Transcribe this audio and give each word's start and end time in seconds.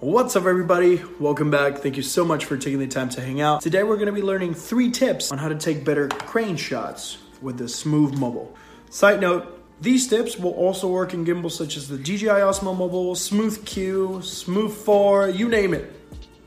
What's 0.00 0.36
up, 0.36 0.44
everybody? 0.44 1.02
Welcome 1.18 1.50
back. 1.50 1.78
Thank 1.78 1.96
you 1.96 2.04
so 2.04 2.24
much 2.24 2.44
for 2.44 2.56
taking 2.56 2.78
the 2.78 2.86
time 2.86 3.08
to 3.08 3.20
hang 3.20 3.40
out. 3.40 3.62
Today, 3.62 3.82
we're 3.82 3.96
going 3.96 4.06
to 4.06 4.12
be 4.12 4.22
learning 4.22 4.54
three 4.54 4.92
tips 4.92 5.32
on 5.32 5.38
how 5.38 5.48
to 5.48 5.56
take 5.56 5.84
better 5.84 6.06
crane 6.06 6.56
shots 6.56 7.18
with 7.42 7.58
the 7.58 7.68
Smooth 7.68 8.16
Mobile. 8.16 8.54
Side 8.90 9.20
note, 9.20 9.60
these 9.80 10.06
tips 10.06 10.38
will 10.38 10.52
also 10.52 10.86
work 10.86 11.14
in 11.14 11.24
gimbals 11.24 11.56
such 11.56 11.76
as 11.76 11.88
the 11.88 11.98
DJI 11.98 12.26
Osmo 12.28 12.78
Mobile, 12.78 13.16
Smooth 13.16 13.66
Q, 13.66 14.22
Smooth 14.22 14.72
4, 14.72 15.30
you 15.30 15.48
name 15.48 15.74
it. 15.74 15.92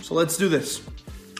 So 0.00 0.14
let's 0.14 0.38
do 0.38 0.48
this. 0.48 0.82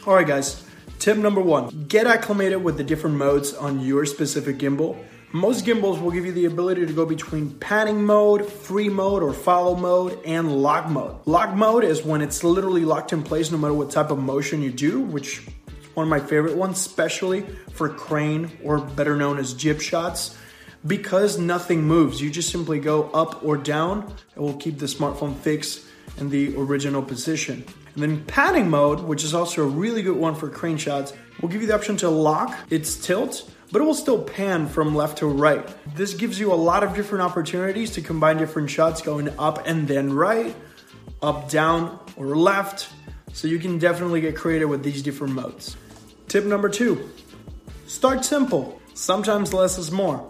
All 0.07 0.15
right, 0.15 0.27
guys. 0.27 0.63
Tip 0.99 1.17
number 1.17 1.41
one 1.41 1.87
get 1.89 2.07
acclimated 2.07 2.63
with 2.63 2.77
the 2.77 2.85
different 2.85 3.17
modes 3.17 3.55
on 3.55 3.81
your 3.81 4.05
specific 4.05 4.59
gimbal 4.59 5.03
most 5.35 5.65
gimbals 5.65 5.99
will 5.99 6.13
give 6.13 6.25
you 6.25 6.31
the 6.31 6.45
ability 6.45 6.87
to 6.87 6.93
go 6.93 7.05
between 7.05 7.51
panning 7.59 8.05
mode, 8.05 8.47
free 8.47 8.89
mode, 8.89 9.21
or 9.21 9.33
follow 9.33 9.75
mode, 9.75 10.17
and 10.25 10.63
lock 10.63 10.89
mode. 10.89 11.17
Lock 11.27 11.57
mode 11.57 11.83
is 11.83 12.05
when 12.05 12.21
it's 12.23 12.45
literally 12.45 12.85
locked 12.85 13.13
in 13.13 13.25
place 13.25 13.51
no 13.51 13.59
matter 13.59 13.75
what 13.75 13.91
type 13.91 14.13
of 14.13 14.19
motion 14.21 14.63
you 14.63 14.71
do, 14.71 15.01
which 15.01 15.41
is 15.41 15.49
one 15.95 16.05
of 16.05 16.09
my 16.09 16.21
favorite 16.21 16.57
ones, 16.57 16.79
especially 16.79 17.41
for 17.73 17.89
crane 17.89 18.49
or 18.63 18.79
better 18.79 19.17
known 19.17 19.39
as 19.39 19.55
jib 19.55 19.81
shots. 19.81 20.39
Because 20.87 21.37
nothing 21.37 21.83
moves, 21.83 22.23
you 22.23 22.31
just 22.31 22.53
simply 22.53 22.79
go 22.79 23.11
up 23.11 23.45
or 23.45 23.57
down. 23.57 24.15
It 24.37 24.39
will 24.39 24.55
keep 24.55 24.79
the 24.79 24.87
smartphone 24.87 25.35
fixed 25.35 25.85
in 26.19 26.31
the 26.31 26.55
original 26.57 27.03
position. 27.03 27.65
And 27.95 28.03
then 28.05 28.25
panning 28.27 28.71
mode, 28.71 29.01
which 29.01 29.25
is 29.25 29.35
also 29.35 29.65
a 29.65 29.67
really 29.67 30.03
good 30.03 30.17
one 30.17 30.37
for 30.37 30.49
crane 30.49 30.77
shots, 30.77 31.13
will 31.41 31.49
give 31.49 31.61
you 31.61 31.67
the 31.67 31.75
option 31.75 31.97
to 31.97 32.09
lock 32.09 32.57
its 32.71 32.95
tilt 33.05 33.51
but 33.75 33.83
it 33.83 33.87
will 33.87 33.93
still 33.93 34.23
pan 34.23 34.69
from 34.69 34.95
left 34.95 35.19
to 35.19 35.27
right. 35.27 35.69
This 35.97 36.15
gives 36.15 36.39
you 36.39 36.53
a 36.53 36.55
lot 36.55 36.85
of 36.85 36.95
different 36.95 37.23
opportunities 37.23 37.91
to 37.95 38.03
combine 38.03 38.37
different 38.37 38.71
shots 38.71 39.03
going 39.03 39.29
up 39.37 39.67
and 39.67 39.89
then 39.89 40.13
right, 40.13 40.55
up, 41.21 41.51
down, 41.51 41.99
or 42.17 42.37
left. 42.37 42.89
So 43.33 43.49
you 43.49 43.59
can 43.59 43.81
definitely 43.81 44.21
get 44.21 44.37
creative 44.37 44.69
with 44.69 44.85
these 44.85 45.03
different 45.03 45.35
modes. 45.35 45.77
Tip 46.29 46.45
number 46.45 46.69
two 46.69 47.11
start 47.89 48.25
simple. 48.25 48.81
Sometimes 48.95 49.53
less 49.53 49.77
is 49.77 49.91
more. 49.91 50.25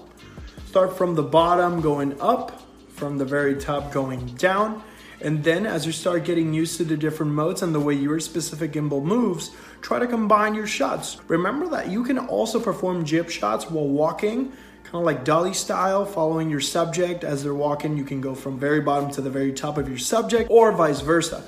Start 0.68 0.96
from 0.96 1.14
the 1.14 1.22
bottom 1.22 1.82
going 1.82 2.18
up, 2.22 2.62
from 2.94 3.18
the 3.18 3.26
very 3.26 3.56
top 3.56 3.92
going 3.92 4.24
down 4.36 4.82
and 5.24 5.42
then 5.42 5.64
as 5.64 5.86
you 5.86 5.92
start 5.92 6.24
getting 6.24 6.52
used 6.52 6.76
to 6.76 6.84
the 6.84 6.98
different 6.98 7.32
modes 7.32 7.62
and 7.62 7.74
the 7.74 7.80
way 7.80 7.94
your 7.94 8.20
specific 8.20 8.72
gimbal 8.72 9.02
moves, 9.02 9.50
try 9.80 9.98
to 9.98 10.06
combine 10.06 10.54
your 10.54 10.66
shots. 10.66 11.16
Remember 11.28 11.66
that 11.68 11.88
you 11.88 12.04
can 12.04 12.18
also 12.18 12.60
perform 12.60 13.06
jib 13.06 13.30
shots 13.30 13.70
while 13.70 13.88
walking, 13.88 14.52
kind 14.84 14.96
of 14.96 15.04
like 15.04 15.24
dolly 15.24 15.54
style, 15.54 16.04
following 16.04 16.50
your 16.50 16.60
subject 16.60 17.24
as 17.24 17.42
they're 17.42 17.54
walking. 17.54 17.96
You 17.96 18.04
can 18.04 18.20
go 18.20 18.34
from 18.34 18.58
very 18.58 18.82
bottom 18.82 19.10
to 19.12 19.22
the 19.22 19.30
very 19.30 19.54
top 19.54 19.78
of 19.78 19.88
your 19.88 19.96
subject 19.96 20.50
or 20.50 20.72
vice 20.72 21.00
versa. 21.00 21.42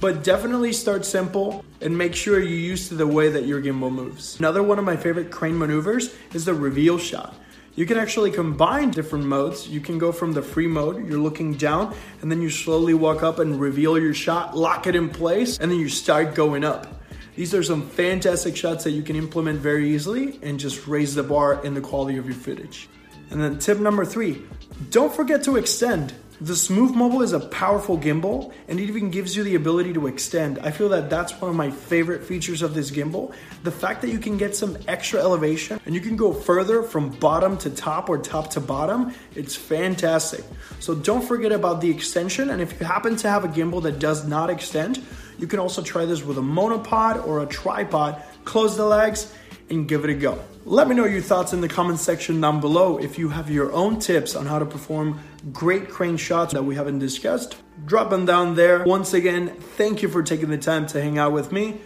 But 0.00 0.24
definitely 0.24 0.72
start 0.72 1.04
simple 1.04 1.66
and 1.82 1.96
make 1.96 2.14
sure 2.14 2.40
you're 2.40 2.48
used 2.48 2.88
to 2.88 2.94
the 2.94 3.06
way 3.06 3.28
that 3.28 3.44
your 3.44 3.60
gimbal 3.60 3.92
moves. 3.92 4.38
Another 4.38 4.62
one 4.62 4.78
of 4.78 4.86
my 4.86 4.96
favorite 4.96 5.30
crane 5.30 5.58
maneuvers 5.58 6.14
is 6.32 6.46
the 6.46 6.54
reveal 6.54 6.96
shot. 6.96 7.34
You 7.74 7.86
can 7.86 7.96
actually 7.96 8.30
combine 8.30 8.90
different 8.90 9.24
modes. 9.24 9.66
You 9.66 9.80
can 9.80 9.98
go 9.98 10.12
from 10.12 10.32
the 10.32 10.42
free 10.42 10.66
mode, 10.66 11.08
you're 11.08 11.18
looking 11.18 11.54
down, 11.54 11.94
and 12.20 12.30
then 12.30 12.42
you 12.42 12.50
slowly 12.50 12.92
walk 12.92 13.22
up 13.22 13.38
and 13.38 13.58
reveal 13.58 13.98
your 13.98 14.12
shot, 14.12 14.54
lock 14.54 14.86
it 14.86 14.94
in 14.94 15.08
place, 15.08 15.58
and 15.58 15.70
then 15.70 15.78
you 15.78 15.88
start 15.88 16.34
going 16.34 16.64
up. 16.64 17.02
These 17.34 17.54
are 17.54 17.62
some 17.62 17.88
fantastic 17.88 18.56
shots 18.56 18.84
that 18.84 18.90
you 18.90 19.02
can 19.02 19.16
implement 19.16 19.58
very 19.58 19.88
easily 19.88 20.38
and 20.42 20.60
just 20.60 20.86
raise 20.86 21.14
the 21.14 21.22
bar 21.22 21.64
in 21.64 21.72
the 21.72 21.80
quality 21.80 22.18
of 22.18 22.26
your 22.26 22.34
footage. 22.34 22.90
And 23.30 23.40
then 23.40 23.58
tip 23.58 23.78
number 23.78 24.04
three, 24.04 24.42
don't 24.90 25.12
forget 25.12 25.42
to 25.44 25.56
extend. 25.56 26.12
The 26.42 26.56
Smooth 26.56 26.92
Mobile 26.96 27.22
is 27.22 27.32
a 27.32 27.38
powerful 27.38 27.96
gimbal 27.96 28.52
and 28.66 28.80
it 28.80 28.88
even 28.88 29.12
gives 29.12 29.36
you 29.36 29.44
the 29.44 29.54
ability 29.54 29.92
to 29.92 30.08
extend. 30.08 30.58
I 30.58 30.72
feel 30.72 30.88
that 30.88 31.08
that's 31.08 31.40
one 31.40 31.48
of 31.48 31.56
my 31.56 31.70
favorite 31.70 32.24
features 32.24 32.62
of 32.62 32.74
this 32.74 32.90
gimbal. 32.90 33.32
The 33.62 33.70
fact 33.70 34.02
that 34.02 34.10
you 34.10 34.18
can 34.18 34.38
get 34.38 34.56
some 34.56 34.76
extra 34.88 35.20
elevation 35.20 35.80
and 35.86 35.94
you 35.94 36.00
can 36.00 36.16
go 36.16 36.32
further 36.32 36.82
from 36.82 37.10
bottom 37.10 37.56
to 37.58 37.70
top 37.70 38.08
or 38.08 38.18
top 38.18 38.50
to 38.50 38.60
bottom, 38.60 39.14
it's 39.36 39.54
fantastic. 39.54 40.44
So 40.80 40.96
don't 40.96 41.22
forget 41.22 41.52
about 41.52 41.80
the 41.80 41.88
extension 41.88 42.50
and 42.50 42.60
if 42.60 42.80
you 42.80 42.86
happen 42.86 43.14
to 43.18 43.30
have 43.30 43.44
a 43.44 43.48
gimbal 43.48 43.80
that 43.84 44.00
does 44.00 44.26
not 44.26 44.50
extend, 44.50 45.00
you 45.38 45.46
can 45.46 45.60
also 45.60 45.80
try 45.80 46.06
this 46.06 46.24
with 46.24 46.38
a 46.38 46.42
monopod 46.42 47.24
or 47.24 47.44
a 47.44 47.46
tripod. 47.46 48.20
Close 48.44 48.76
the 48.76 48.84
legs 48.84 49.32
and 49.72 49.88
give 49.88 50.04
it 50.04 50.10
a 50.10 50.14
go. 50.14 50.42
Let 50.64 50.88
me 50.88 50.94
know 50.94 51.04
your 51.04 51.22
thoughts 51.22 51.52
in 51.52 51.60
the 51.60 51.68
comment 51.68 51.98
section 51.98 52.40
down 52.40 52.60
below. 52.60 52.98
If 52.98 53.18
you 53.18 53.30
have 53.30 53.50
your 53.50 53.72
own 53.72 53.98
tips 53.98 54.36
on 54.36 54.46
how 54.46 54.58
to 54.58 54.66
perform 54.66 55.20
great 55.52 55.88
crane 55.88 56.16
shots 56.16 56.52
that 56.52 56.64
we 56.64 56.76
haven't 56.76 57.00
discussed, 57.00 57.56
drop 57.84 58.10
them 58.10 58.26
down 58.26 58.54
there. 58.54 58.84
Once 58.84 59.14
again, 59.14 59.56
thank 59.76 60.02
you 60.02 60.08
for 60.08 60.22
taking 60.22 60.50
the 60.50 60.58
time 60.58 60.86
to 60.88 61.02
hang 61.02 61.18
out 61.18 61.32
with 61.32 61.50
me. 61.50 61.80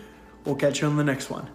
We'll 0.45 0.57
catch 0.57 0.83
you 0.83 0.89
on 0.89 0.97
the 0.97 1.05
next 1.05 1.31
one. 1.31 1.49